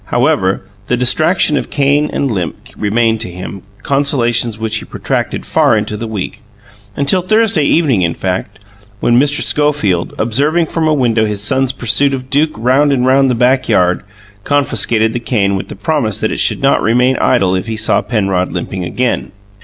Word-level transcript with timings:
However, 0.05 0.65
the 0.87 0.97
distinction 0.97 1.57
of 1.59 1.69
cane 1.69 2.09
and 2.11 2.31
limp 2.31 2.55
remained 2.75 3.21
to 3.21 3.29
him, 3.31 3.61
consolations 3.83 4.57
which 4.57 4.77
he 4.77 4.85
protracted 4.85 5.45
far 5.45 5.77
into 5.77 5.95
the 5.95 6.07
week 6.07 6.41
until 6.95 7.21
Thursday 7.21 7.65
evening, 7.65 8.01
in 8.01 8.15
fact, 8.15 8.57
when 8.99 9.19
Mr. 9.19 9.41
Schofield, 9.43 10.15
observing 10.17 10.65
from 10.65 10.87
a 10.87 10.91
window 10.91 11.25
his 11.27 11.43
son's 11.43 11.71
pursuit 11.71 12.15
of 12.15 12.31
Duke 12.31 12.53
round 12.57 12.91
and 12.91 13.05
round 13.05 13.29
the 13.29 13.35
backyard, 13.35 14.01
confiscated 14.43 15.13
the 15.13 15.19
cane, 15.19 15.55
with 15.55 15.67
the 15.67 15.75
promise 15.75 16.17
that 16.19 16.31
it 16.31 16.39
should 16.39 16.63
not 16.63 16.81
remain 16.81 17.15
idle 17.17 17.53
if 17.53 17.67
he 17.67 17.77
saw 17.77 18.01
Penrod 18.01 18.51
limping 18.51 18.83
again. 18.83 19.31